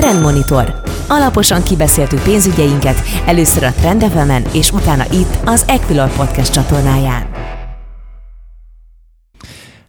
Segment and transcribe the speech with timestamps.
[0.00, 0.80] Trendmonitor.
[1.08, 4.04] Alaposan kibeszéltük pénzügyeinket, először a Trend
[4.52, 7.29] és utána itt az Equilor Podcast csatornáján.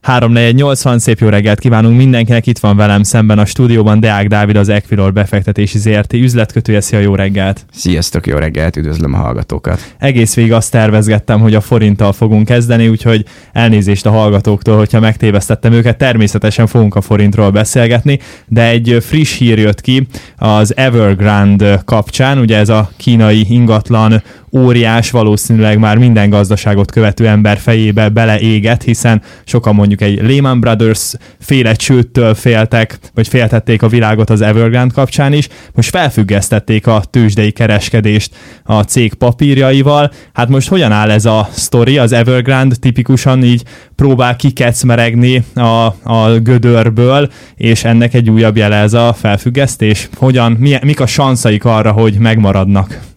[0.08, 4.70] 3-4-80, szép jó reggelt kívánunk mindenkinek, itt van velem szemben a stúdióban Deák Dávid, az
[4.70, 7.66] Equilor befektetési ZRT üzletkötője, szia jó reggelt!
[7.72, 9.96] Sziasztok, jó reggelt, üdvözlöm a hallgatókat!
[9.98, 15.74] Egész végig azt tervezgettem, hogy a forinttal fogunk kezdeni, úgyhogy elnézést a hallgatóktól, hogyha megtévesztettem
[15.74, 22.38] őket, természetesen fogunk a forintról beszélgetni, de egy friss hír jött ki az Evergrande kapcsán,
[22.38, 24.24] ugye ez a kínai ingatlan
[24.54, 31.14] óriás, valószínűleg már minden gazdaságot követő ember fejébe beleégett, hiszen sokan mondjuk egy Lehman Brothers
[31.40, 35.48] féle csőttől féltek, vagy féltették a világot az Evergrande kapcsán is.
[35.74, 40.12] Most felfüggesztették a tőzsdei kereskedést a cég papírjaival.
[40.34, 41.98] Hát most hogyan áll ez a sztori?
[41.98, 43.64] Az Evergrande tipikusan így
[43.96, 50.10] próbál kikecmeregni a, a gödörből, és ennek egy újabb jele ez a felfüggesztés.
[50.16, 53.11] Hogyan, mi, mik a sanszaik arra, hogy megmaradnak?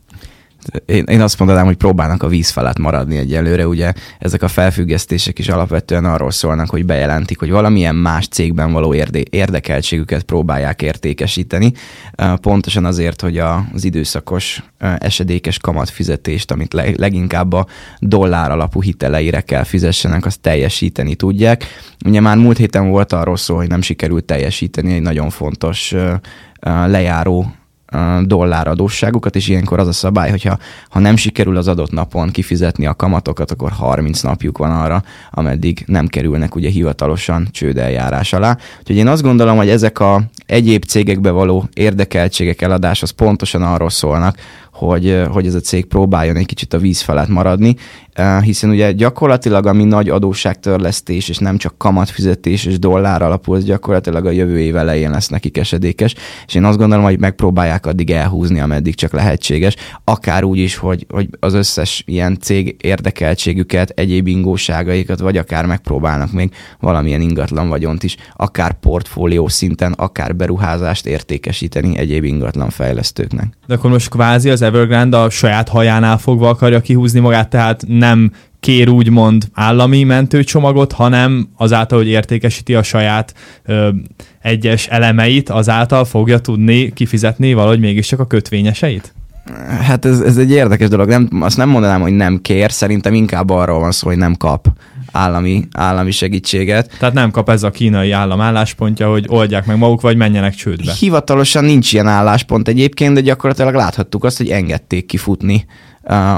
[0.86, 5.38] Én, én azt mondanám, hogy próbálnak a víz felett maradni egyelőre, ugye ezek a felfüggesztések
[5.38, 11.72] is alapvetően arról szólnak, hogy bejelentik, hogy valamilyen más cégben való érde- érdekeltségüket próbálják értékesíteni,
[12.40, 14.62] pontosan azért, hogy az időszakos
[14.98, 17.66] esedékes kamatfizetést, amit leginkább a
[17.98, 21.64] dollár alapú hiteleire kell fizessenek, azt teljesíteni tudják.
[22.04, 25.94] Ugye már múlt héten volt arról szó, hogy nem sikerült teljesíteni egy nagyon fontos
[26.86, 27.54] lejáró
[28.22, 32.86] dollár adósságukat, és ilyenkor az a szabály, hogyha ha nem sikerül az adott napon kifizetni
[32.86, 38.58] a kamatokat, akkor 30 napjuk van arra, ameddig nem kerülnek ugye hivatalosan csődeljárás alá.
[38.78, 43.90] Úgyhogy én azt gondolom, hogy ezek a egyéb cégekbe való érdekeltségek eladás az pontosan arról
[43.90, 44.36] szólnak,
[44.86, 47.76] hogy, hogy ez a cég próbáljon egy kicsit a víz felett maradni,
[48.40, 54.26] hiszen ugye gyakorlatilag ami nagy adósságtörlesztés, és nem csak kamatfizetés és dollár alapú, az gyakorlatilag
[54.26, 56.14] a jövő év elején lesz nekik esedékes,
[56.46, 61.06] és én azt gondolom, hogy megpróbálják addig elhúzni, ameddig csak lehetséges, akár úgy is, hogy,
[61.08, 68.02] hogy az összes ilyen cég érdekeltségüket, egyéb ingóságaikat, vagy akár megpróbálnak még valamilyen ingatlan vagyont
[68.02, 73.46] is, akár portfólió szinten, akár beruházást értékesíteni egyéb ingatlan fejlesztőknek.
[73.66, 78.32] De akkor most kvázi az Evergrande a saját hajánál fogva akarja kihúzni magát, tehát nem
[78.60, 83.88] kér úgymond állami mentőcsomagot, hanem azáltal, hogy értékesíti a saját ö,
[84.42, 89.14] egyes elemeit, azáltal fogja tudni kifizetni valahogy mégiscsak a kötvényeseit?
[89.80, 91.08] Hát ez, ez egy érdekes dolog.
[91.08, 94.68] Nem, azt nem mondanám, hogy nem kér, szerintem inkább arról van szó, hogy nem kap
[95.14, 96.96] állami, állami segítséget.
[96.98, 100.92] Tehát nem kap ez a kínai állam álláspontja, hogy oldják meg maguk, vagy menjenek csődbe.
[100.98, 105.66] Hivatalosan nincs ilyen álláspont egyébként, de gyakorlatilag láthattuk azt, hogy engedték kifutni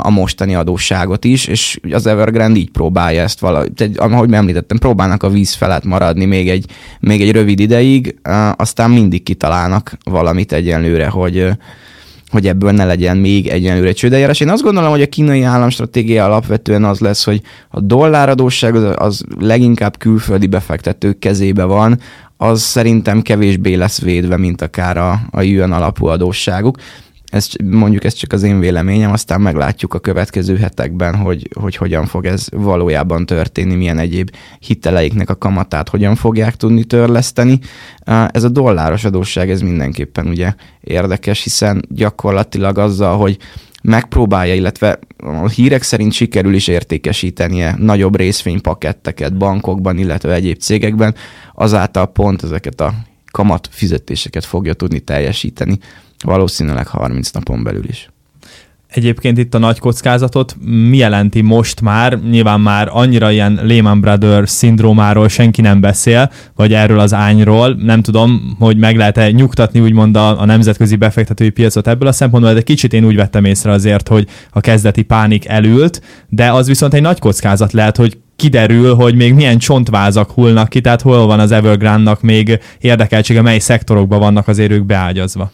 [0.03, 5.28] a mostani adósságot is, és az Evergrande így próbálja ezt valahogy, ahogy említettem, próbálnak a
[5.28, 6.66] víz felett maradni még egy,
[7.00, 8.16] még egy rövid ideig,
[8.56, 11.48] aztán mindig kitalálnak valamit egyenlőre, hogy,
[12.31, 14.41] hogy ebből ne legyen még egyenlőre csődeljárás.
[14.41, 19.25] Én azt gondolom, hogy a kínai államstratégia alapvetően az lesz, hogy a dolláradósság az, az
[19.38, 22.00] leginkább külföldi befektetők kezébe van,
[22.36, 26.76] az szerintem kevésbé lesz védve, mint akár a, a yuan alapú adósságuk
[27.31, 32.06] ez, mondjuk ez csak az én véleményem, aztán meglátjuk a következő hetekben, hogy, hogy hogyan
[32.06, 37.59] fog ez valójában történni, milyen egyéb hiteleiknek a kamatát hogyan fogják tudni törleszteni.
[38.31, 43.38] Ez a dolláros adósság, ez mindenképpen ugye érdekes, hiszen gyakorlatilag azzal, hogy
[43.82, 51.15] megpróbálja, illetve a hírek szerint sikerül is értékesítenie nagyobb részvénypaketteket bankokban, illetve egyéb cégekben,
[51.54, 52.94] azáltal pont ezeket a
[53.31, 55.78] kamat fizetéseket fogja tudni teljesíteni
[56.25, 58.09] valószínűleg 30 napon belül is.
[58.97, 62.21] Egyébként itt a nagy kockázatot mi jelenti most már?
[62.31, 67.75] Nyilván már annyira ilyen Lehman Brothers szindrómáról senki nem beszél, vagy erről az ányról.
[67.82, 72.54] Nem tudom, hogy meg lehet-e nyugtatni úgymond a, a nemzetközi befektetői piacot ebből a szempontból,
[72.54, 76.94] de kicsit én úgy vettem észre azért, hogy a kezdeti pánik elült, de az viszont
[76.94, 81.41] egy nagy kockázat lehet, hogy kiderül, hogy még milyen csontvázak hullnak ki, tehát hol van
[81.41, 85.51] az Evergrande-nak még érdekeltsége, mely szektorokban vannak az érők beágyazva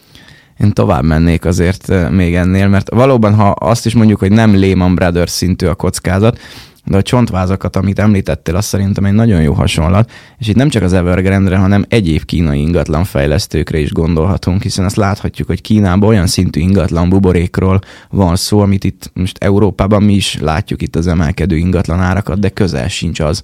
[0.59, 4.95] én tovább mennék azért még ennél, mert valóban, ha azt is mondjuk, hogy nem Lehman
[4.95, 6.39] Brothers szintű a kockázat,
[6.85, 10.83] de a csontvázakat, amit említettél, az szerintem egy nagyon jó hasonlat, és itt nem csak
[10.83, 16.27] az Evergrande-re, hanem egyéb kínai ingatlan fejlesztőkre is gondolhatunk, hiszen azt láthatjuk, hogy Kínában olyan
[16.27, 21.55] szintű ingatlan buborékról van szó, amit itt most Európában mi is látjuk itt az emelkedő
[21.55, 23.43] ingatlan árakat, de közel sincs az,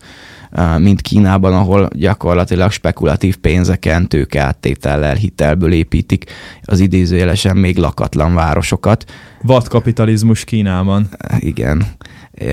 [0.77, 6.25] mint Kínában, ahol gyakorlatilag spekulatív pénzeken, tőkeáttétellel, hitelből építik
[6.63, 9.05] az idézőjelesen még lakatlan városokat.
[9.41, 11.09] Vadkapitalizmus Kínában.
[11.39, 11.85] Igen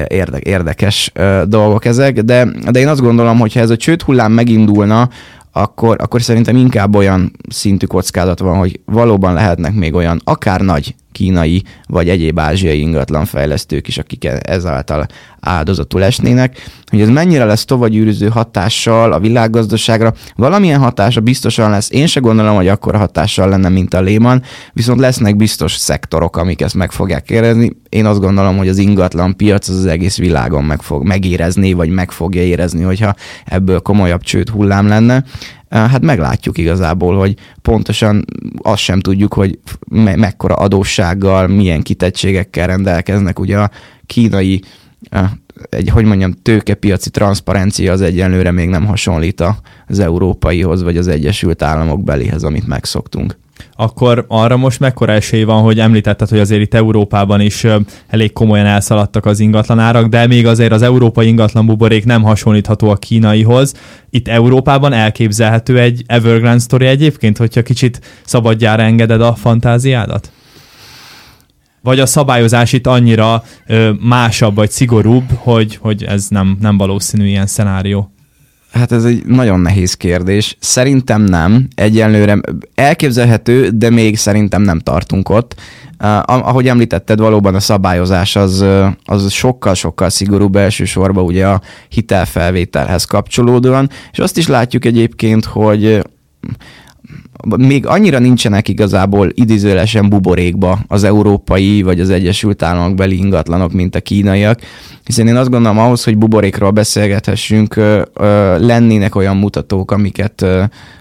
[0.06, 1.12] érde, érdekes
[1.44, 5.08] dolgok ezek, de, de én azt gondolom, hogy ha ez a csőd hullám megindulna,
[5.52, 10.94] akkor, akkor szerintem inkább olyan szintű kockázat van, hogy valóban lehetnek még olyan akár nagy
[11.16, 15.06] kínai vagy egyéb ázsiai ingatlanfejlesztők is, akik e- ezáltal
[15.40, 22.06] áldozatul esnének, hogy ez mennyire lesz tovagyűrűző hatással a világgazdaságra, valamilyen hatása biztosan lesz, én
[22.06, 24.42] se gondolom, hogy akkora hatással lenne, mint a Lehman,
[24.72, 27.72] viszont lesznek biztos szektorok, amik ezt meg fogják érezni.
[27.88, 31.88] Én azt gondolom, hogy az ingatlan piac az, az egész világon meg fog megérezni, vagy
[31.88, 33.14] meg fogja érezni, hogyha
[33.44, 35.24] ebből komolyabb csőd hullám lenne
[35.68, 38.24] hát meglátjuk igazából, hogy pontosan
[38.62, 39.58] azt sem tudjuk, hogy
[39.88, 43.38] me- mekkora adóssággal, milyen kitettségekkel rendelkeznek.
[43.38, 43.70] Ugye a
[44.06, 44.62] kínai
[45.70, 49.44] egy, hogy mondjam, tőkepiaci transzparencia az egyenlőre még nem hasonlít
[49.86, 53.36] az európaihoz, vagy az Egyesült Államok belihez, amit megszoktunk
[53.76, 57.66] akkor arra most mekkora esély van, hogy említetted, hogy azért itt Európában is
[58.08, 62.96] elég komolyan elszaladtak az ingatlanárak, de még azért az európai ingatlan buborék nem hasonlítható a
[62.96, 63.74] kínaihoz.
[64.10, 70.30] Itt Európában elképzelhető egy Evergrande story egyébként, hogyha kicsit szabadjára engeded a fantáziádat?
[71.86, 77.26] Vagy a szabályozás itt annyira ö, másabb vagy szigorúbb, hogy, hogy ez nem, nem valószínű
[77.26, 78.12] ilyen szenárió?
[78.72, 80.56] Hát ez egy nagyon nehéz kérdés.
[80.60, 81.68] Szerintem nem.
[81.74, 82.40] Egyenlőre
[82.74, 85.54] elképzelhető, de még szerintem nem tartunk ott.
[86.00, 88.64] Uh, ahogy említetted, valóban a szabályozás az,
[89.04, 96.02] az sokkal-sokkal szigorúbb elsősorban ugye a hitelfelvételhez kapcsolódóan, és azt is látjuk egyébként, hogy
[97.56, 103.94] még annyira nincsenek igazából idézőlesen buborékba az európai vagy az Egyesült Államok beli ingatlanok, mint
[103.94, 104.60] a kínaiak,
[105.04, 107.74] hiszen én azt gondolom ahhoz, hogy buborékról beszélgethessünk,
[108.58, 110.46] lennének olyan mutatók, amiket,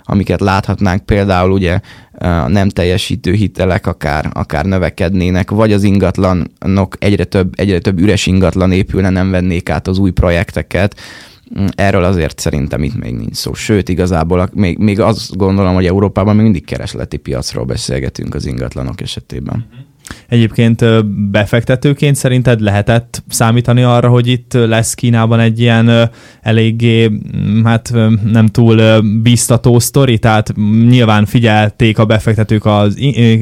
[0.03, 1.79] amiket láthatnánk, például ugye
[2.17, 8.25] a nem teljesítő hitelek akár, akár növekednének, vagy az ingatlanok egyre több, egyre több üres
[8.25, 10.95] ingatlan épülne, nem vennék át az új projekteket,
[11.75, 13.53] Erről azért szerintem itt még nincs szó.
[13.53, 19.01] Sőt, igazából még, még azt gondolom, hogy Európában még mindig keresleti piacról beszélgetünk az ingatlanok
[19.01, 19.65] esetében.
[20.27, 26.09] Egyébként befektetőként szerinted lehetett számítani arra, hogy itt lesz Kínában egy ilyen
[26.41, 27.93] eléggé, mm, hát
[28.23, 30.53] nem túl biztató sztori, tehát
[30.87, 32.87] nyilván figyelték a befektetők a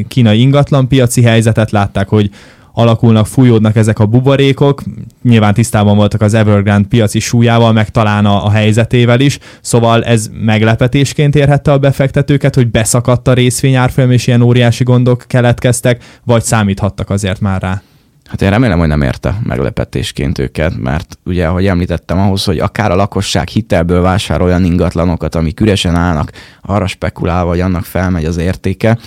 [0.07, 2.29] kínai ingatlanpiaci helyzetet, látták, hogy
[2.73, 4.83] alakulnak, fújódnak ezek a buborékok.
[5.23, 10.29] Nyilván tisztában voltak az Evergrande piaci súlyával, meg talán a, a helyzetével is, szóval ez
[10.33, 17.09] meglepetésként érhette a befektetőket, hogy beszakadt a részvényárfolyam, és ilyen óriási gondok keletkeztek, vagy számíthattak
[17.09, 17.81] azért már rá?
[18.25, 22.91] Hát én remélem, hogy nem érte meglepetésként őket, mert ugye, ahogy említettem, ahhoz, hogy akár
[22.91, 26.31] a lakosság hitelből vásárol olyan ingatlanokat, amik üresen állnak,
[26.61, 28.97] arra spekulálva, hogy annak felmegy az értéke,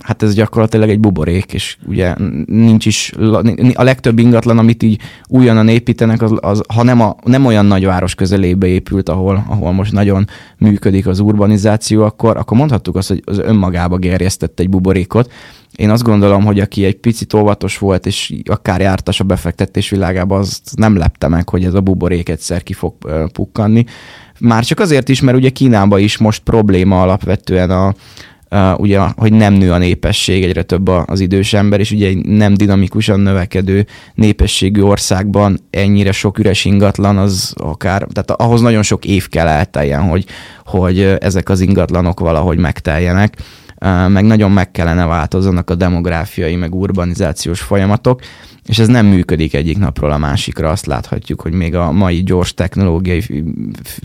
[0.00, 2.14] hát ez gyakorlatilag egy buborék, és ugye
[2.46, 3.12] nincs is,
[3.74, 8.14] a legtöbb ingatlan, amit így újonnan építenek, az, az ha nem, a, nem olyan nagyváros
[8.14, 10.26] közelébe épült, ahol, ahol most nagyon
[10.58, 15.32] működik az urbanizáció, akkor, akkor mondhattuk azt, hogy az önmagába gerjesztett egy buborékot.
[15.76, 20.38] Én azt gondolom, hogy aki egy picit óvatos volt, és akár jártas a befektetés világába,
[20.38, 22.94] az nem lepte meg, hogy ez a buborék egyszer ki fog
[23.32, 23.84] pukkanni.
[24.40, 27.94] Már csak azért is, mert ugye Kínában is most probléma alapvetően a,
[28.50, 32.54] uh, ugye, hogy nem nő a népesség, egyre több az idős ember, és ugye nem
[32.54, 39.28] dinamikusan növekedő népességű országban ennyire sok üres ingatlan, az akár, tehát ahhoz nagyon sok év
[39.28, 40.24] kell elteljen, hogy,
[40.64, 43.36] hogy ezek az ingatlanok valahogy megteljenek
[44.08, 48.20] meg nagyon meg kellene változzanak a demográfiai, meg urbanizációs folyamatok,
[48.66, 50.70] és ez nem működik egyik napról a másikra.
[50.70, 53.44] Azt láthatjuk, hogy még a mai gyors technológiai,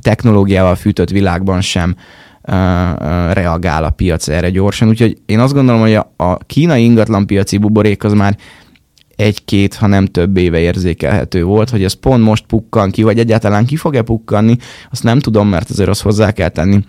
[0.02, 1.96] technológiával fűtött világban sem
[3.32, 4.88] reagál a piac erre gyorsan.
[4.88, 8.38] Úgyhogy én azt gondolom, hogy a, kínai ingatlanpiaci buborék az már
[9.16, 13.66] egy-két, ha nem több éve érzékelhető volt, hogy ez pont most pukkan ki, vagy egyáltalán
[13.66, 14.58] ki fog-e pukkanni,
[14.92, 16.84] azt nem tudom, mert azért azt hozzá kell tenni,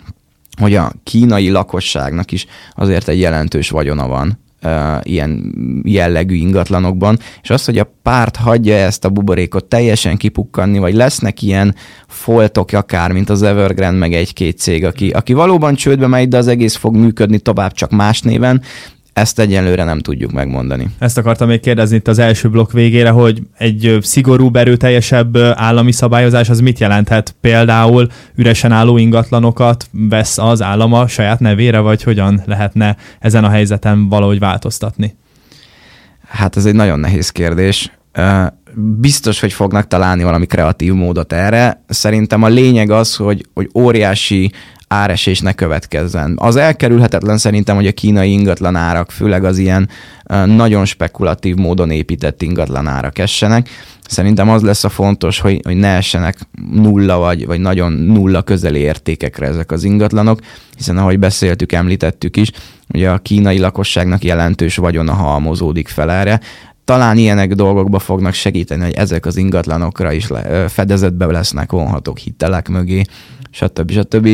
[0.59, 5.53] hogy a kínai lakosságnak is azért egy jelentős vagyona van uh, ilyen
[5.83, 11.41] jellegű ingatlanokban, és az, hogy a párt hagyja ezt a buborékot teljesen kipukkanni, vagy lesznek
[11.41, 11.75] ilyen
[12.07, 16.47] foltok akár, mint az Evergrande, meg egy-két cég, aki, aki valóban csődbe megy, de az
[16.47, 18.61] egész fog működni tovább csak más néven,
[19.13, 20.89] ezt egyelőre nem tudjuk megmondani.
[20.99, 26.49] Ezt akartam még kérdezni itt az első blokk végére, hogy egy szigorú, erőteljesebb állami szabályozás
[26.49, 27.35] az mit jelenthet?
[27.41, 34.09] Például üresen álló ingatlanokat vesz az állama saját nevére, vagy hogyan lehetne ezen a helyzeten
[34.09, 35.15] valahogy változtatni?
[36.27, 37.91] Hát ez egy nagyon nehéz kérdés.
[38.99, 41.83] Biztos, hogy fognak találni valami kreatív módot erre.
[41.87, 44.51] Szerintem a lényeg az, hogy, hogy óriási
[44.91, 46.33] áresés ne következzen.
[46.39, 49.89] Az elkerülhetetlen szerintem, hogy a kínai ingatlan árak, főleg az ilyen
[50.45, 53.69] nagyon spekulatív módon épített ingatlan árak essenek.
[54.07, 56.37] Szerintem az lesz a fontos, hogy, hogy ne essenek
[56.71, 60.39] nulla vagy, vagy nagyon nulla közeli értékekre ezek az ingatlanok,
[60.75, 62.51] hiszen ahogy beszéltük, említettük is,
[62.93, 66.39] ugye a kínai lakosságnak jelentős vagyona halmozódik fel erre,
[66.85, 72.69] talán ilyenek dolgokba fognak segíteni, hogy ezek az ingatlanokra is le, fedezetbe lesznek vonhatók hitelek
[72.69, 73.03] mögé,
[73.51, 73.91] stb.
[73.91, 74.25] stb.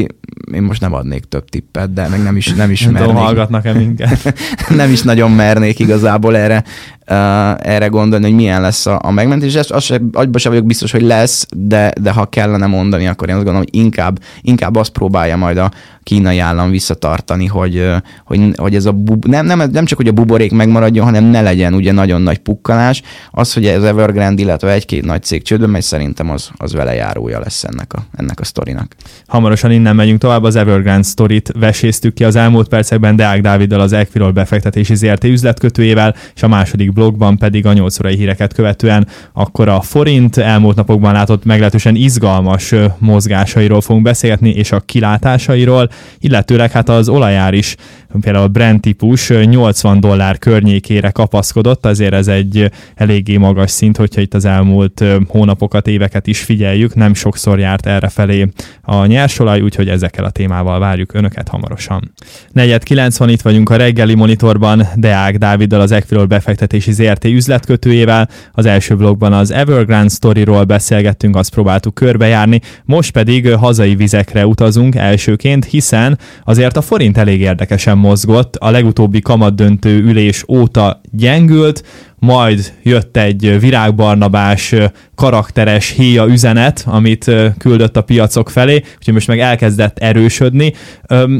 [0.53, 3.15] Én most nem adnék több tippet, de meg nem is, nem is mernék.
[3.15, 4.33] hallgatnak-e minket?
[4.75, 6.63] nem is nagyon mernék igazából erre,
[7.07, 9.53] uh, erre gondolni, hogy milyen lesz a, a megmentés.
[9.53, 13.29] Ezt azt sem, agyba sem vagyok biztos, hogy lesz, de, de ha kellene mondani, akkor
[13.29, 15.71] én azt gondolom, hogy inkább, inkább azt próbálja majd a
[16.07, 17.91] kínai állam visszatartani, hogy,
[18.25, 21.41] hogy, hogy ez a bub, nem, nem, nem csak, hogy a buborék megmaradjon, hanem ne
[21.41, 23.01] legyen ugye nagyon nagy pukkanás.
[23.31, 27.39] Az, hogy ez Evergrande, illetve egy-két nagy cég csődbe megy, szerintem az, az vele járója
[27.39, 28.95] lesz ennek a, ennek a sztorinak.
[29.27, 33.93] Hamarosan innen megyünk tovább, az Evergrande sztorit veséztük ki az elmúlt percekben Deák Dáviddal az
[33.93, 39.67] Equilor befektetési ZRT üzletkötőjével, és a második blogban pedig a 8 órai híreket követően akkor
[39.67, 46.89] a forint elmúlt napokban látott meglehetősen izgalmas mozgásairól fogunk beszélgetni, és a kilátásairól, illetőleg hát
[46.89, 47.75] az olajár is
[48.21, 54.21] például a Brent típus 80 dollár környékére kapaszkodott, azért ez egy eléggé magas szint, hogyha
[54.21, 58.47] itt az elmúlt hónapokat, éveket is figyeljük, nem sokszor járt erre felé
[58.81, 62.13] a nyersolaj, úgyhogy ezekkel a témával várjuk Önöket hamarosan.
[62.51, 68.29] Negyed 90 itt vagyunk a reggeli monitorban, Deák Dáviddal az Equilor befektetési ZRT üzletkötőjével.
[68.51, 74.95] Az első blogban az Evergrande Storyról beszélgettünk, azt próbáltuk körbejárni, most pedig hazai vizekre utazunk
[74.95, 81.83] elsőként, hiszen azért a forint elég érdekesen mozgott, a legutóbbi kamatdöntő ülés óta gyengült,
[82.19, 84.75] majd jött egy virágbarnabás
[85.15, 90.73] karakteres héja üzenet, amit küldött a piacok felé, úgyhogy most meg elkezdett erősödni.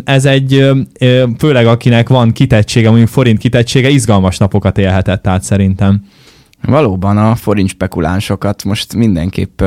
[0.04, 0.70] Ez egy,
[1.38, 6.02] főleg akinek van kitettsége, mondjuk forint kitettsége, izgalmas napokat élhetett át szerintem.
[6.62, 9.62] Valóban a forint spekulánsokat most mindenképp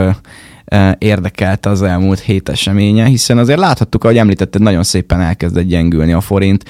[0.99, 6.21] érdekelte az elmúlt hét eseménye, hiszen azért láthattuk, ahogy említetted, nagyon szépen elkezdett gyengülni a
[6.21, 6.65] forint,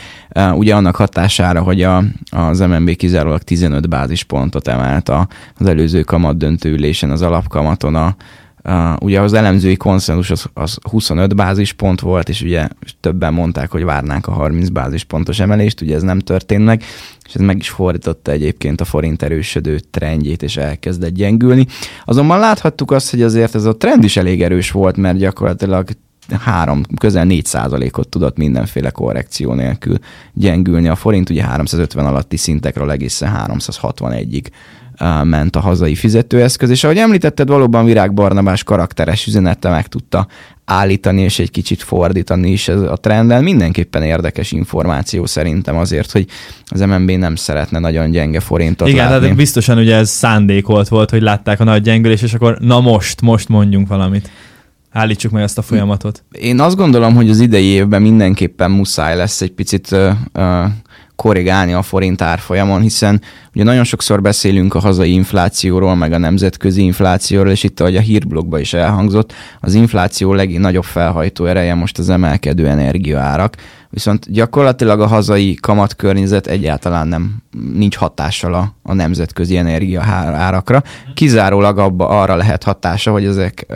[0.54, 7.10] ugye annak hatására, hogy a, az MNB kizárólag 15 bázispontot emelt az előző kamat döntőülésen
[7.10, 8.16] az alapkamaton a,
[8.64, 12.68] Uh, ugye az elemzői konszenzus az, az 25 bázispont volt, és ugye
[13.00, 16.82] többen mondták, hogy várnánk a 30 bázispontos emelést, ugye ez nem történt meg,
[17.26, 21.66] és ez meg is fordította egyébként a forint erősödő trendjét, és elkezdett gyengülni.
[22.04, 25.88] Azonban láthattuk azt, hogy azért ez a trend is elég erős volt, mert gyakorlatilag
[26.38, 29.98] három, közel 4 százalékot tudott mindenféle korrekció nélkül
[30.32, 30.88] gyengülni.
[30.88, 34.46] A forint ugye 350 alatti szintekről egészen 361-ig
[35.24, 40.26] ment a hazai fizetőeszköz, és ahogy említetted, valóban Virág Barnabás karakteres üzenete meg tudta
[40.64, 43.42] állítani és egy kicsit fordítani is ez a trenden.
[43.42, 46.26] Mindenképpen érdekes információ szerintem azért, hogy
[46.66, 49.20] az MNB nem szeretne nagyon gyenge forintot Igen, látni.
[49.20, 53.20] tehát biztosan ugye ez szándékolt volt, hogy látták a nagy gyengülés, és akkor na most,
[53.20, 54.30] most mondjunk valamit.
[54.92, 56.22] Állítsuk meg ezt a folyamatot.
[56.30, 60.64] Én azt gondolom, hogy az idei évben mindenképpen muszáj lesz egy picit uh, uh,
[61.20, 63.20] korrigálni a forint árfolyamon, hiszen
[63.54, 68.00] ugye nagyon sokszor beszélünk a hazai inflációról, meg a nemzetközi inflációról, és itt, ahogy a
[68.00, 73.56] hírblogban is elhangzott, az infláció legnagyobb felhajtó ereje most az emelkedő energiaárak,
[73.90, 77.36] viszont gyakorlatilag a hazai kamatkörnyezet egyáltalán nem
[77.74, 80.82] nincs hatással a, a nemzetközi energiaárakra.
[81.14, 83.66] Kizárólag abba arra lehet hatása, hogy ezek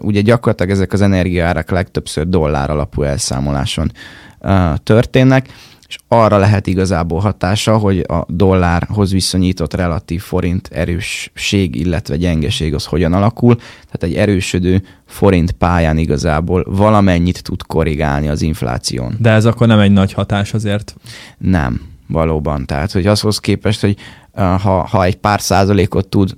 [0.00, 3.92] ugye gyakorlatilag ezek az energiaárak legtöbbször dollár alapú elszámoláson
[4.82, 5.48] történnek,
[5.88, 12.84] és arra lehet igazából hatása, hogy a dollárhoz viszonyított relatív forint erősség, illetve gyengeség az
[12.84, 13.56] hogyan alakul.
[13.56, 19.16] Tehát egy erősödő forint pályán igazából valamennyit tud korrigálni az infláción.
[19.18, 20.94] De ez akkor nem egy nagy hatás azért?
[21.38, 22.66] Nem, valóban.
[22.66, 23.96] Tehát, hogy azhoz képest, hogy
[24.34, 26.36] ha, ha egy pár százalékot tud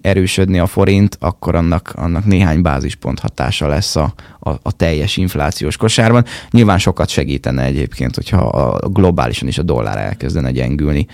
[0.00, 5.76] erősödni a forint, akkor annak, annak néhány bázispont hatása lesz a, a, a teljes inflációs
[5.76, 6.24] kosárban.
[6.50, 11.06] Nyilván sokat segítene egyébként, hogyha a globálisan is a dollár elkezdene gyengülni,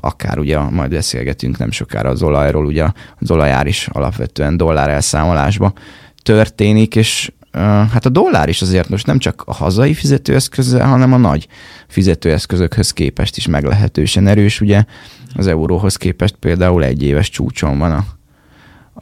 [0.00, 2.86] akár ugye majd beszélgetünk nem sokára az olajról, ugye
[3.20, 5.72] az olajár is alapvetően dollár elszámolásba
[6.22, 7.32] történik, és
[7.62, 11.48] hát a dollár is azért most nem csak a hazai fizetőeszközzel, hanem a nagy
[11.88, 14.60] fizetőeszközökhöz képest is meglehetősen erős.
[14.60, 14.84] Ugye
[15.34, 18.04] az euróhoz képest például egy éves csúcson van a,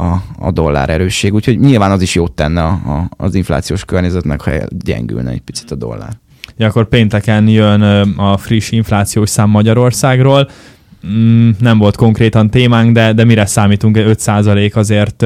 [0.05, 4.41] a, a dollár erősség, úgyhogy nyilván az is jót tenne a, a, az inflációs környezetnek,
[4.41, 6.21] ha gyengülne egy picit a dollár.
[6.57, 7.83] Ja, akkor pénteken jön
[8.17, 10.51] a friss inflációs szám Magyarországról.
[11.07, 13.97] Mm, nem volt konkrétan témánk, de, de mire számítunk?
[14.01, 15.25] 5% azért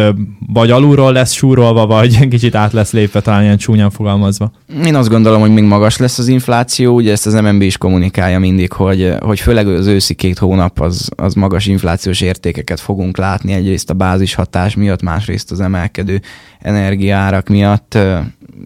[0.52, 4.52] vagy alulról lesz súrolva, vagy kicsit át lesz lépve, talán ilyen csúnyán fogalmazva.
[4.84, 8.38] Én azt gondolom, hogy még magas lesz az infláció, ugye ezt az MNB is kommunikálja
[8.38, 13.52] mindig, hogy, hogy főleg az őszi két hónap az, az magas inflációs értékeket fogunk látni,
[13.52, 16.20] egyrészt a bázis hatás miatt, másrészt az emelkedő
[16.60, 17.98] energiárak miatt.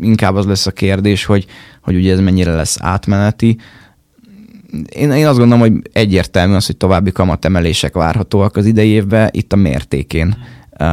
[0.00, 1.46] Inkább az lesz a kérdés, hogy,
[1.82, 3.56] hogy ugye ez mennyire lesz átmeneti,
[4.88, 9.52] én, én azt gondolom, hogy egyértelmű az, hogy további kamatemelések várhatóak az idei évben, itt
[9.52, 10.36] a mértékén
[10.80, 10.86] uh,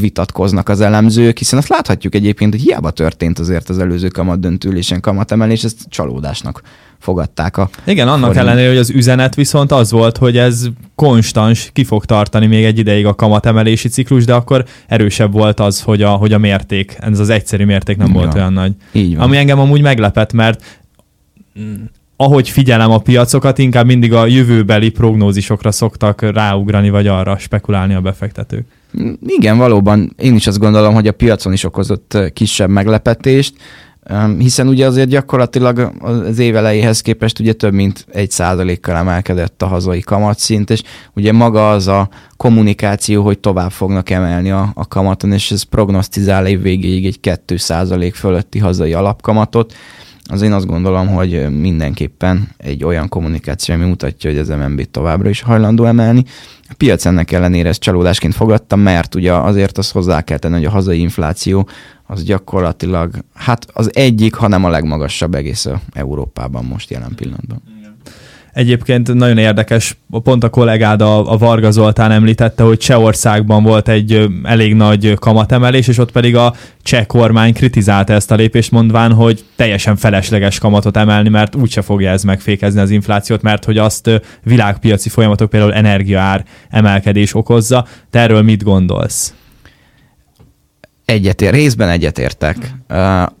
[0.00, 5.00] vitatkoznak az elemzők, hiszen azt láthatjuk egyébként, hogy hiába történt azért az előző kamat döntülésen
[5.00, 6.62] kamatemelés, ezt csalódásnak
[6.98, 8.46] fogadták a Igen, annak forint.
[8.46, 12.78] ellenére, hogy az üzenet viszont az volt, hogy ez konstans, ki fog tartani még egy
[12.78, 17.18] ideig a kamatemelési ciklus, de akkor erősebb volt az, hogy a, hogy a mérték, ez
[17.18, 18.14] az egyszerű mérték nem ja.
[18.14, 18.72] volt olyan nagy.
[18.92, 19.24] Így van.
[19.24, 20.80] Ami engem amúgy meglepett, mert
[22.20, 28.00] ahogy figyelem a piacokat, inkább mindig a jövőbeli prognózisokra szoktak ráugrani, vagy arra spekulálni a
[28.00, 28.66] befektetők.
[29.26, 33.54] Igen, valóban én is azt gondolom, hogy a piacon is okozott kisebb meglepetést,
[34.38, 39.66] hiszen ugye azért gyakorlatilag az év elejéhez képest ugye több mint egy százalékkal emelkedett a
[39.66, 40.82] hazai kamatszint, és
[41.14, 46.46] ugye maga az a kommunikáció, hogy tovább fognak emelni a, a kamaton, és ez prognosztizál
[46.46, 49.74] év végéig egy 2 százalék fölötti hazai alapkamatot,
[50.28, 55.28] az én azt gondolom, hogy mindenképpen egy olyan kommunikáció, ami mutatja, hogy az MNB továbbra
[55.28, 56.24] is hajlandó emelni.
[56.68, 60.64] A piac ennek ellenére ezt csalódásként fogadta, mert ugye azért azt hozzá kell tenni, hogy
[60.64, 61.68] a hazai infláció
[62.06, 67.62] az gyakorlatilag, hát az egyik, hanem a legmagasabb egész Európában most jelen pillanatban.
[68.58, 74.28] Egyébként nagyon érdekes, pont a kollégád, a, a Varga Zoltán említette, hogy Csehországban volt egy
[74.42, 79.44] elég nagy kamatemelés, és ott pedig a cseh kormány kritizálta ezt a lépést, mondván, hogy
[79.56, 85.08] teljesen felesleges kamatot emelni, mert úgyse fogja ez megfékezni az inflációt, mert hogy azt világpiaci
[85.08, 87.86] folyamatok, például energiaár emelkedés okozza.
[88.10, 89.34] Te erről mit gondolsz?
[91.04, 92.74] Egyetér, részben egyetértek.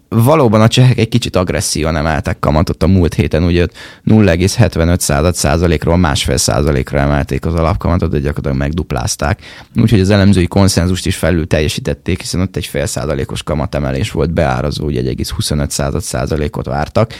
[0.08, 3.66] Valóban a csehek egy kicsit agresszívan emeltek kamatot a múlt héten, ugye
[4.06, 9.42] 0,75 százalékról másfél százalékra emelték az alapkamatot, de gyakorlatilag megduplázták.
[9.76, 14.84] Úgyhogy az elemzői konszenzust is felül teljesítették, hiszen ott egy fél százalékos kamatemelés volt beárazó,
[14.84, 17.12] ugye 1,25 százalékot vártak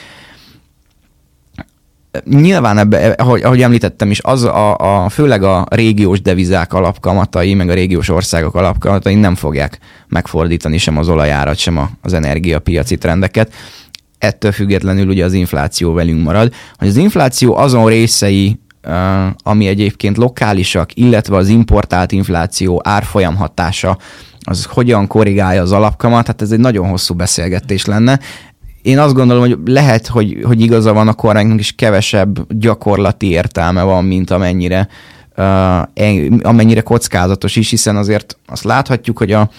[2.25, 7.71] nyilván ebbe, ahogy, ahogy említettem is, az a, a, főleg a régiós devizák alapkamatai, meg
[7.71, 9.79] a régiós országok alapkamatai nem fogják
[10.09, 13.53] megfordítani sem az olajárat, sem az energiapiaci trendeket.
[14.19, 16.53] Ettől függetlenül ugye az infláció velünk marad.
[16.77, 18.61] Hogy az infláció azon részei,
[19.43, 23.99] ami egyébként lokálisak, illetve az importált infláció árfolyam hatása,
[24.41, 28.21] az hogyan korrigálja az alapkamat, hát ez egy nagyon hosszú beszélgetés lenne
[28.83, 33.83] én azt gondolom, hogy lehet, hogy, hogy igaza van a kormánynak, is kevesebb gyakorlati értelme
[33.83, 34.89] van, mint amennyire,
[35.37, 35.81] uh,
[36.43, 39.51] amennyire kockázatos is, hiszen azért azt láthatjuk, hogy a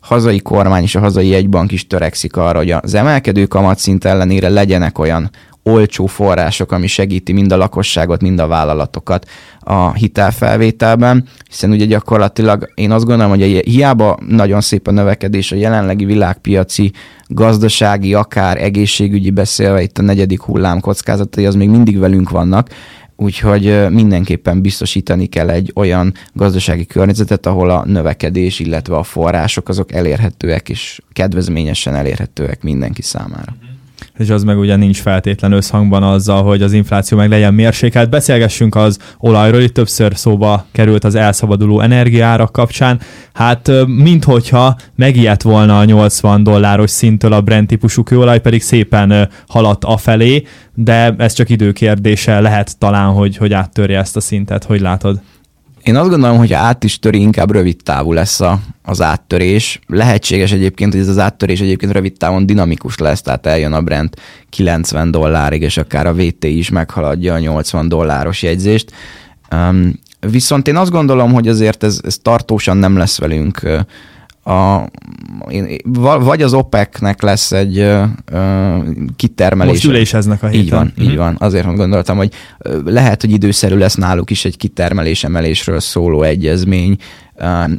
[0.00, 4.98] hazai kormány és a hazai egybank is törekszik arra, hogy az emelkedő kamatszint ellenére legyenek
[4.98, 5.30] olyan
[5.62, 9.26] olcsó források, ami segíti mind a lakosságot, mind a vállalatokat
[9.60, 15.56] a hitelfelvételben, hiszen ugye gyakorlatilag én azt gondolom, hogy hiába nagyon szép a növekedés a
[15.56, 16.92] jelenlegi világpiaci
[17.26, 22.68] gazdasági, akár egészségügyi beszélve, itt a negyedik hullám kockázatai, az még mindig velünk vannak,
[23.16, 29.92] úgyhogy mindenképpen biztosítani kell egy olyan gazdasági környezetet, ahol a növekedés, illetve a források azok
[29.92, 33.67] elérhetőek és kedvezményesen elérhetőek mindenki számára
[34.18, 38.10] és az meg ugye nincs feltétlen összhangban azzal, hogy az infláció meg legyen mérsékelt.
[38.10, 43.00] Beszélgessünk az olajról, itt többször szóba került az elszabaduló energiárak kapcsán.
[43.32, 49.84] Hát minthogyha megijedt volna a 80 dolláros szinttől a Brent típusú kőolaj, pedig szépen haladt
[49.84, 50.42] afelé,
[50.74, 54.64] de ez csak időkérdése lehet talán, hogy, hogy áttörje ezt a szintet.
[54.64, 55.20] Hogy látod?
[55.88, 59.80] Én azt gondolom, hogy át is töri, inkább rövid távú lesz a, az áttörés.
[59.86, 64.16] Lehetséges egyébként, hogy ez az áttörés egyébként rövid távon dinamikus lesz, tehát eljön a Brent
[64.48, 68.92] 90 dollárig, és akár a VT is meghaladja a 80 dolláros jegyzést.
[69.52, 73.60] Um, viszont én azt gondolom, hogy azért ez, ez tartósan nem lesz velünk
[74.48, 74.88] a,
[76.20, 78.04] vagy az OPEC-nek lesz egy ö,
[79.16, 79.72] kitermelés.
[79.72, 80.64] Most üléseznek a héten.
[80.64, 81.10] Így van, mm-hmm.
[81.10, 81.36] így van.
[81.38, 82.32] Azért gondoltam, hogy
[82.84, 86.96] lehet, hogy időszerű lesz náluk is egy kitermelés emelésről szóló egyezmény,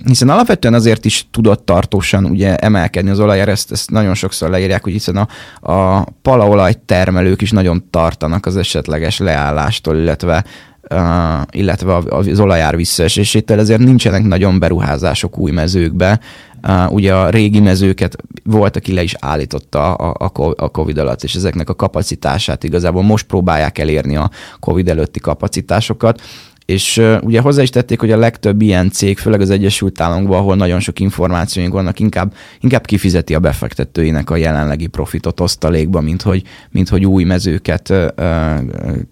[0.06, 4.84] hiszen alapvetően azért is tudott tartósan ugye emelkedni az olaj, ezt, ezt nagyon sokszor leírják,
[4.84, 5.28] hogy hiszen a,
[5.72, 10.46] a palaolaj termelők is nagyon tartanak az esetleges leállástól, illetve
[10.92, 16.20] Uh, illetve az olajár visszaesésétől, ezért nincsenek nagyon beruházások új mezőkbe,
[16.68, 21.36] Uh, ugye a régi mezőket volt, aki le is állította a, a, COVID alatt, és
[21.36, 26.22] ezeknek a kapacitását igazából most próbálják elérni a COVID előtti kapacitásokat.
[26.70, 30.56] És ugye hozzá is tették, hogy a legtöbb ilyen cég, főleg az Egyesült Államokban, ahol
[30.56, 36.44] nagyon sok információink vannak, inkább, inkább kifizeti a befektetőinek a jelenlegi profitot osztalékba, mint hogy,
[36.72, 38.06] mint hogy új mezőket uh,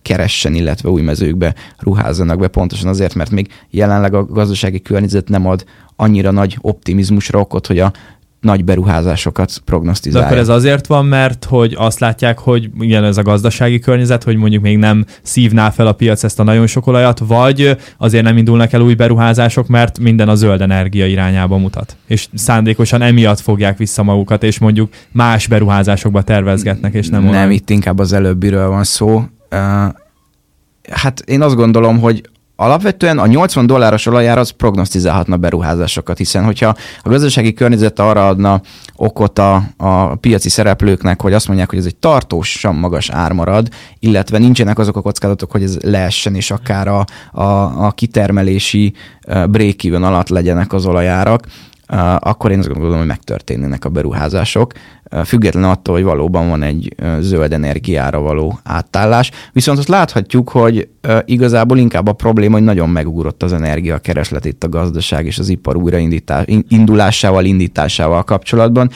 [0.02, 5.48] keressen, illetve új mezőkbe ruházzanak be, pontosan azért, mert még jelenleg a gazdasági környezet nem
[5.48, 5.64] ad
[5.96, 7.94] annyira nagy optimizmusra okot, hogy a
[8.42, 10.28] nagy beruházásokat prognosztizálja.
[10.28, 14.24] De akkor ez azért van, mert hogy azt látják, hogy igen, ez a gazdasági környezet,
[14.24, 18.24] hogy mondjuk még nem szívná fel a piac ezt a nagyon sok olajat, vagy azért
[18.24, 21.98] nem indulnak el új beruházások, mert minden a zöld energia irányába mutat.
[22.08, 27.52] És szándékosan emiatt fogják vissza magukat, és mondjuk más beruházásokba tervezgetnek, és nem Nem, olyan.
[27.52, 29.16] itt inkább az előbbiről van szó.
[29.16, 29.94] Uh,
[30.92, 32.22] hát én azt gondolom, hogy
[32.60, 38.62] alapvetően a 80 dolláros olajár az prognosztizálhatna beruházásokat, hiszen hogyha a gazdasági környezet arra adna
[38.96, 43.68] okot a, a piaci szereplőknek, hogy azt mondják, hogy ez egy tartósan magas ár marad,
[44.00, 47.44] illetve nincsenek azok a kockázatok, hogy ez leessen, és akár a, a,
[47.86, 48.94] a kitermelési
[49.50, 51.48] break alatt legyenek az olajárak,
[52.20, 54.72] akkor én azt gondolom, hogy megtörténnének a beruházások,
[55.26, 59.32] független attól, hogy valóban van egy zöld energiára való átállás.
[59.54, 60.88] Viszont azt láthatjuk, hogy
[61.26, 65.76] igazából inkább a probléma, hogy nagyon megugrott az energiakereslet itt a gazdaság és az ipar
[65.76, 68.90] újraindulásával, indításával kapcsolatban,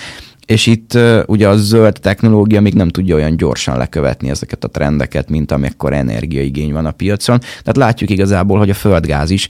[0.46, 4.68] és itt uh, ugye a zöld technológia még nem tudja olyan gyorsan lekövetni ezeket a
[4.68, 7.40] trendeket, mint amikor energiaigény van a piacon.
[7.40, 9.48] Tehát látjuk igazából, hogy a földgáz is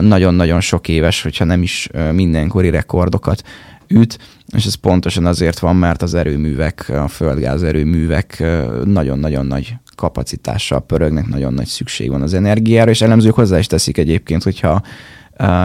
[0.00, 3.42] nagyon-nagyon sok éves, hogyha nem is mindenkori rekordokat
[3.88, 4.18] üt,
[4.56, 8.42] és ez pontosan azért van, mert az erőművek, a földgáz erőművek
[8.84, 13.98] nagyon-nagyon nagy kapacitással pörögnek, nagyon nagy szükség van az energiára, és elemzők hozzá is teszik
[13.98, 14.82] egyébként, hogyha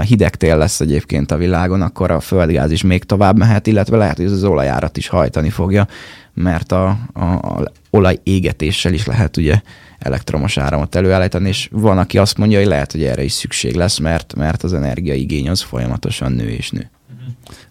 [0.08, 4.16] hideg tél lesz egyébként a világon, akkor a földgáz is még tovább mehet, illetve lehet,
[4.16, 5.88] hogy ez az olajárat is hajtani fogja,
[6.34, 9.62] mert a, a, a olaj égetéssel is lehet ugye
[10.06, 13.98] elektromos áramot előállítani, és van, aki azt mondja, hogy lehet, hogy erre is szükség lesz,
[13.98, 16.90] mert, mert az energiaigény az folyamatosan nő és nő.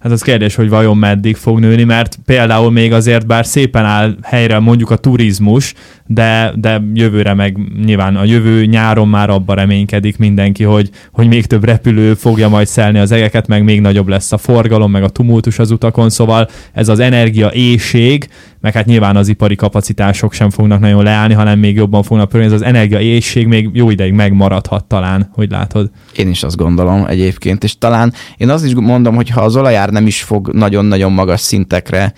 [0.05, 4.17] Hát az kérdés, hogy vajon meddig fog nőni, mert például még azért bár szépen áll
[4.23, 5.75] helyre mondjuk a turizmus,
[6.07, 11.47] de, de jövőre meg nyilván a jövő nyáron már abba reménykedik mindenki, hogy, hogy még
[11.47, 15.09] több repülő fogja majd szelni az egeket, meg még nagyobb lesz a forgalom, meg a
[15.09, 18.29] tumultus az utakon, szóval ez az energia éjség,
[18.61, 22.55] meg hát nyilván az ipari kapacitások sem fognak nagyon leállni, hanem még jobban fognak pörögni,
[22.55, 25.91] ez az energia éjség még jó ideig megmaradhat talán, hogy látod.
[26.17, 29.91] Én is azt gondolom egyébként, és talán én azt is mondom, hogy ha az olajár
[29.95, 32.13] nem is fog nagyon-nagyon magas szintekre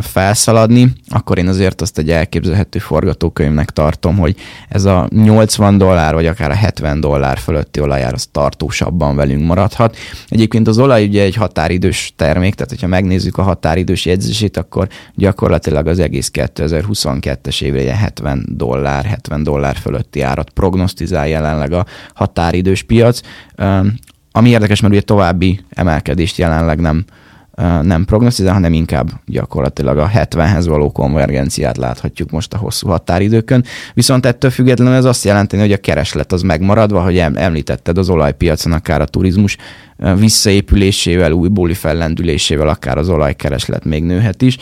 [0.00, 4.36] felszaladni, akkor én azért azt egy elképzelhető forgatókönyvnek tartom, hogy
[4.68, 9.96] ez a 80 dollár, vagy akár a 70 dollár fölötti olajár az tartósabban velünk maradhat.
[10.28, 15.86] Egyébként az olaj ugye egy határidős termék, tehát hogyha megnézzük a határidős jegyzését, akkor gyakorlatilag
[15.86, 23.20] az egész 2022-es évre 70 dollár, 70 dollár fölötti árat prognosztizál jelenleg a határidős piac.
[24.32, 27.04] Ami érdekes, mert ugye további emelkedést jelenleg nem
[27.82, 33.64] nem prognosztizál, hanem inkább gyakorlatilag a 70-hez való konvergenciát láthatjuk most a hosszú határidőkön.
[33.94, 38.72] Viszont ettől függetlenül ez azt jelenti, hogy a kereslet az megmaradva, hogy említetted az olajpiacon,
[38.72, 39.56] akár a turizmus
[40.16, 44.56] visszaépülésével, újbóli fellendülésével, akár az olajkereslet még nőhet is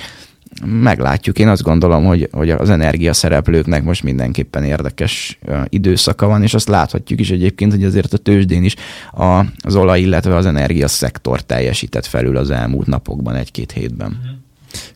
[0.65, 1.39] meglátjuk.
[1.39, 7.21] Én azt gondolom, hogy, hogy az energiaszereplőknek most mindenképpen érdekes időszaka van, és azt láthatjuk
[7.21, 8.75] is egyébként, hogy azért a tőzsdén is
[9.13, 14.39] a, az olaj, illetve az energiaszektor teljesített felül az elmúlt napokban, egy-két hétben.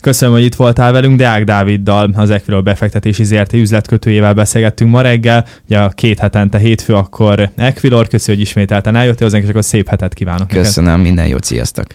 [0.00, 1.18] Köszönöm, hogy itt voltál velünk.
[1.18, 5.46] Deák Dáviddal, az Equilor befektetési ZRT üzletkötőjével beszélgettünk ma reggel.
[5.66, 8.08] Ugye a két hetente hétfő, akkor Equilor.
[8.08, 10.48] Köszönöm, hogy ismételten eljöttél hozzánk, és akkor szép hetet kívánok.
[10.48, 11.04] Köszönöm, neked.
[11.04, 11.86] minden jót, sziasztok!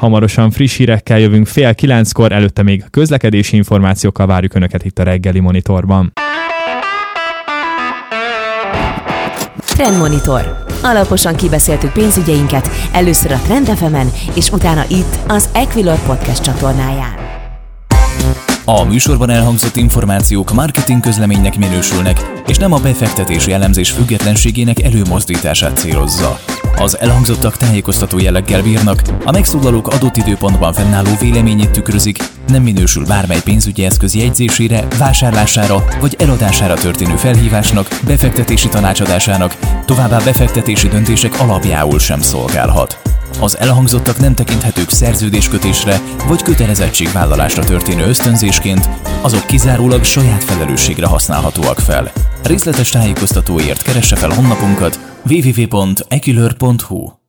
[0.00, 5.40] Hamarosan friss hírekkel jövünk fél kilenckor, előtte még közlekedési információkkal várjuk Önöket itt a reggeli
[5.40, 6.12] monitorban.
[9.64, 10.64] Trendmonitor.
[10.82, 13.96] Alaposan kibeszéltük pénzügyeinket, először a Trend fm
[14.34, 17.14] és utána itt az Equilor Podcast csatornáján.
[18.64, 26.38] A műsorban elhangzott információk marketing közleménynek minősülnek, és nem a befektetési elemzés függetlenségének előmozdítását célozza.
[26.80, 33.42] Az elhangzottak tájékoztató jelleggel bírnak, a megszólalók adott időpontban fennálló véleményét tükrözik, nem minősül bármely
[33.44, 42.20] pénzügyi eszköz jegyzésére, vásárlására vagy eladására történő felhívásnak, befektetési tanácsadásának, továbbá befektetési döntések alapjául sem
[42.20, 42.98] szolgálhat.
[43.40, 48.88] Az elhangzottak nem tekinthetők szerződéskötésre vagy kötelezettségvállalásra történő ösztönzésként,
[49.20, 52.12] azok kizárólag saját felelősségre használhatóak fel.
[52.42, 57.19] Részletes tájékoztatóért keresse fel honlapunkat www.ekilör.hu